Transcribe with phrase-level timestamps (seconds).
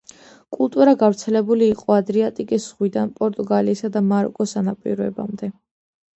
[0.55, 5.55] კულტურა გავრცელებული იყო ადრიატიკის ზღვიდან პორტუგალიისა და მაროკოს სანაპიროებამდე.